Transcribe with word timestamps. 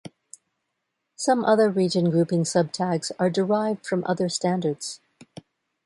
Some 1.15 1.45
other 1.45 1.69
region 1.69 2.09
grouping 2.09 2.43
subtags 2.43 3.11
are 3.19 3.29
derived 3.29 3.85
from 3.85 4.03
other 4.07 4.29
standards. 4.29 4.99